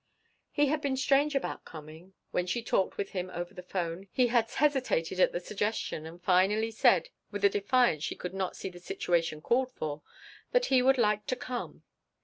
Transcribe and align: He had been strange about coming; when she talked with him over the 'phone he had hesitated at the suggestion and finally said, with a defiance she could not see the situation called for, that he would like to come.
He 0.49 0.65
had 0.65 0.81
been 0.81 0.97
strange 0.97 1.35
about 1.35 1.63
coming; 1.63 2.15
when 2.31 2.47
she 2.47 2.63
talked 2.63 2.97
with 2.97 3.11
him 3.11 3.29
over 3.31 3.53
the 3.53 3.61
'phone 3.61 4.07
he 4.11 4.29
had 4.33 4.49
hesitated 4.49 5.19
at 5.19 5.31
the 5.31 5.39
suggestion 5.39 6.07
and 6.07 6.19
finally 6.19 6.71
said, 6.71 7.09
with 7.29 7.45
a 7.45 7.49
defiance 7.49 8.03
she 8.03 8.15
could 8.15 8.33
not 8.33 8.55
see 8.55 8.69
the 8.69 8.79
situation 8.79 9.41
called 9.43 9.71
for, 9.73 10.01
that 10.53 10.65
he 10.73 10.81
would 10.81 10.97
like 10.97 11.27
to 11.27 11.35
come. 11.35 11.83